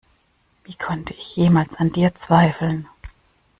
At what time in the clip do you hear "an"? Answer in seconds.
1.75-1.91